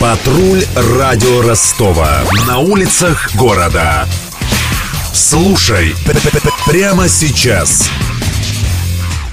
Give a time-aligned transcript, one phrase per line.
[0.00, 0.64] Патруль
[0.96, 2.22] радио Ростова.
[2.48, 4.08] На улицах города.
[5.12, 5.94] Слушай
[6.66, 7.86] прямо сейчас.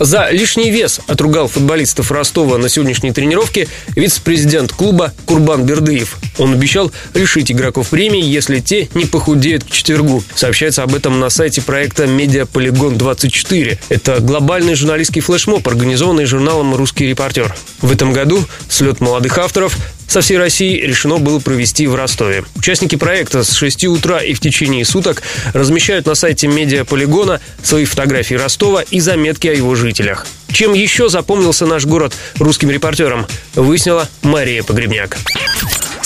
[0.00, 6.18] За лишний вес отругал футболистов Ростова на сегодняшней тренировке вице-президент клуба Курбан Бердыев.
[6.38, 10.24] Он обещал лишить игроков премии, если те не похудеют к четвергу.
[10.34, 13.78] Сообщается об этом на сайте проекта «Медиаполигон-24».
[13.90, 17.54] Это глобальный журналистский флешмоб, организованный журналом «Русский репортер».
[17.80, 19.76] В этом году слет молодых авторов
[20.08, 22.44] со всей России решено было провести в Ростове.
[22.56, 25.22] Участники проекта с 6 утра и в течение суток
[25.52, 30.26] размещают на сайте медиаполигона свои фотографии Ростова и заметки о его жителях.
[30.50, 35.18] Чем еще запомнился наш город русским репортерам, выяснила Мария Погребняк.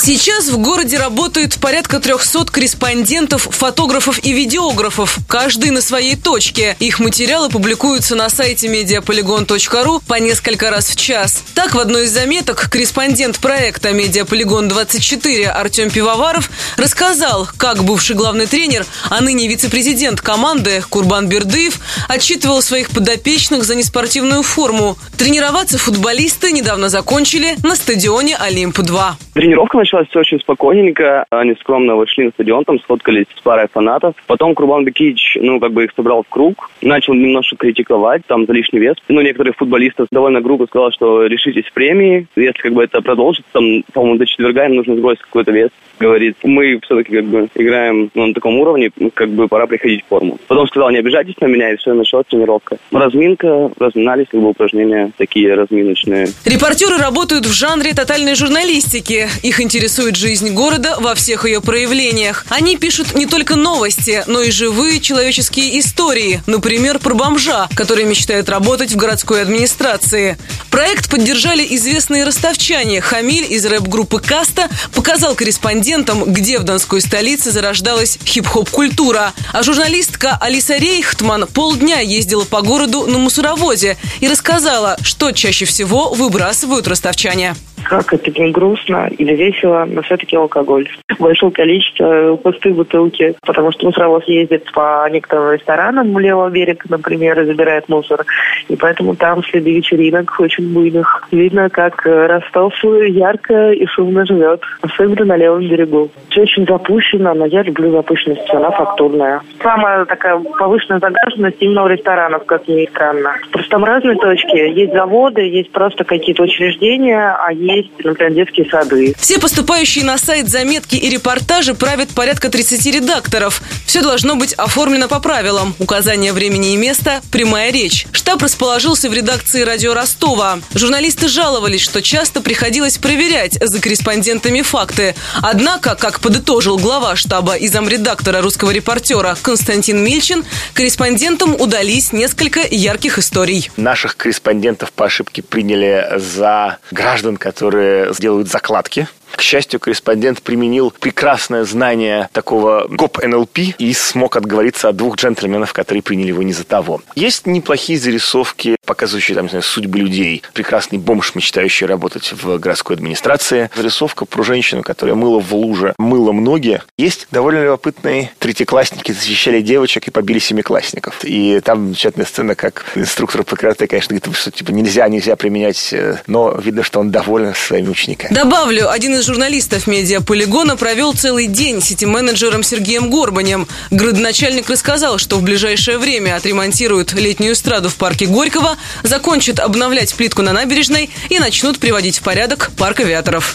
[0.05, 6.77] Сейчас в городе работают порядка 300 корреспондентов, фотографов и видеографов, каждый на своей точке.
[6.81, 11.45] Их материалы публикуются на сайте mediapolygon.ru по несколько раз в час.
[11.55, 18.85] Так, в одной из заметок корреспондент проекта «Медиаполигон-24» Артем Пивоваров рассказал, как бывший главный тренер,
[19.11, 21.79] а ныне вице-президент команды Курбан Бердыев
[22.09, 24.97] отчитывал своих подопечных за неспортивную форму.
[25.19, 28.99] Тренироваться футболисты недавно закончили на стадионе «Олимп-2».
[29.35, 31.25] Тренировка началась все очень спокойненько.
[31.31, 34.15] Они скромно вышли на стадион, там сфоткались с парой фанатов.
[34.27, 38.53] Потом Курбан Бекич, ну, как бы их собрал в круг, начал немножко критиковать, там, за
[38.53, 38.97] лишний вес.
[39.09, 42.27] Ну, некоторые футболисты довольно грубо сказал, что решитесь премии.
[42.37, 45.71] Если, как бы, это продолжится, там, по-моему, до четверга им нужно сбросить какой-то вес.
[45.99, 50.09] Говорит, мы все-таки, как бы, играем ну, на таком уровне, как бы, пора приходить в
[50.09, 50.39] форму.
[50.47, 52.79] Потом сказал, не обижайтесь на меня, и все, началась тренировка.
[52.91, 56.29] Разминка, разминались, как бы, упражнения такие разминочные.
[56.45, 59.29] Репортеры работают в жанре тотальной журналистики.
[59.43, 62.47] Их интересует жизнь города во всех ее проявлениях.
[62.51, 66.41] Они пишут не только новости, но и живые человеческие истории.
[66.47, 70.37] Например, про бомжа, который мечтает работать в городской администрации.
[70.71, 73.01] Проект поддержали известные ростовчане.
[73.01, 79.33] Хамиль из рэп-группы «Каста» показал корреспондентам, где в Донской столице зарождалась хип-хоп-культура.
[79.53, 86.11] А журналистка Алиса Рейхтман полдня ездила по городу на мусоровозе и рассказала, что чаще всего
[86.11, 87.55] выбрасывают ростовчане
[87.93, 90.89] как это не грустно или весело, но все-таки алкоголь.
[91.19, 97.45] Большое количество пустые бутылки, потому что мусоровоз ездит по некоторым ресторанам левого берега, например, и
[97.45, 98.25] забирает мусор.
[98.69, 101.29] И поэтому там следы вечеринок очень буйных.
[101.31, 106.09] Видно, как Ростов ярко и шумно живет, особенно на левом берегу.
[106.31, 109.43] Все очень запущено, но я люблю запущенность, она фактурная.
[109.63, 113.35] Самая такая повышенная загаженность именно у ресторанов, как ни странно.
[113.51, 114.57] Просто там разные точки.
[114.57, 119.15] Есть заводы, есть просто какие-то учреждения, а есть есть, например, детские сады.
[119.19, 123.63] Все поступающие на сайт заметки и репортажи правят порядка 30 редакторов.
[123.87, 125.75] Все должно быть оформлено по правилам.
[125.79, 128.07] Указание времени и места, прямая речь.
[128.13, 130.61] Штаб расположился в редакции радио Ростова.
[130.75, 135.15] Журналисты жаловались, что часто приходилось проверять за корреспондентами факты.
[135.43, 140.45] Однако, как подытожил глава штаба и замредактора русского репортера Константин Мильчин,
[140.75, 143.71] корреспондентам удались несколько ярких историй.
[143.77, 150.91] Наших корреспондентов по ошибке приняли за граждан, которые которые делают закладки к счастью, корреспондент применил
[150.91, 156.53] прекрасное знание такого ГОП НЛП и смог отговориться от двух джентльменов, которые приняли его не
[156.53, 157.03] за того.
[157.15, 160.43] Есть неплохие зарисовки, показывающие там, не знаю, судьбы людей.
[160.53, 163.71] Прекрасный бомж, мечтающий работать в городской администрации.
[163.75, 166.81] Зарисовка про женщину, которая мыла в луже, мыла ноги.
[166.99, 171.21] Есть довольно любопытные третьеклассники защищали девочек и побили семиклассников.
[171.25, 175.93] И там замечательная сцена, как инструктор по карате, конечно, говорит, что типа нельзя, нельзя применять,
[175.93, 178.35] э, но видно, что он доволен своими учениками.
[178.35, 183.67] Добавлю, один из журналистов медиаполигона провел целый день сити-менеджером Сергеем Горбанем.
[183.91, 190.43] Градоначальник рассказал, что в ближайшее время отремонтируют летнюю эстраду в парке Горького, закончат обновлять плитку
[190.43, 193.55] на набережной и начнут приводить в порядок парк авиаторов.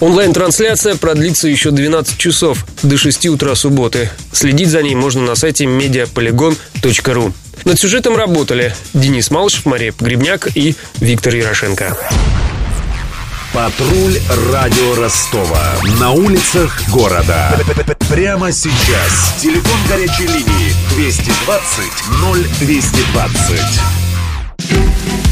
[0.00, 4.10] Онлайн-трансляция продлится еще 12 часов до 6 утра субботы.
[4.32, 7.32] Следить за ней можно на сайте mediapolygon.ru.
[7.64, 11.96] Над сюжетом работали Денис Малышев, Мария Погребняк и Виктор Ярошенко.
[13.58, 14.16] Патруль
[14.52, 15.74] радио Ростова.
[15.98, 17.58] На улицах города.
[18.08, 19.34] Прямо сейчас.
[19.42, 21.90] Телефон горячей линии 220
[22.62, 24.07] 0220.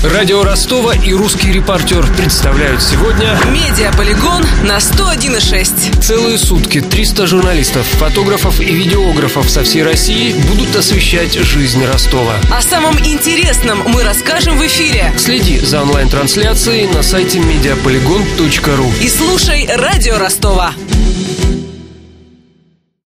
[0.05, 8.61] Радио Ростова и русский репортер представляют сегодня Медиаполигон на 101,6 Целые сутки 300 журналистов, фотографов
[8.61, 12.35] и видеографов со всей России будут освещать жизнь Ростова.
[12.53, 15.13] О самом интересном мы расскажем в эфире.
[15.17, 20.75] Следи за онлайн-трансляцией на сайте mediapolygon.ru И слушай Радио Ростова